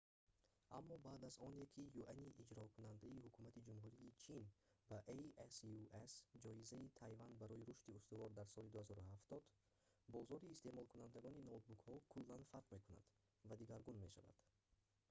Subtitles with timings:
[0.77, 4.43] аммо баъд аз оне ки юани иҷрокунандаи ҳукумати ҷумҳурии чин
[4.89, 4.97] ба
[5.47, 9.49] asus ҷоизаи тайван барои рушди устувор дар соли 2007
[10.13, 13.05] дод бозори истеъмолкунандагони ноутбукҳо куллан фарқ мекунад
[13.47, 14.39] ва дигаргун мешавад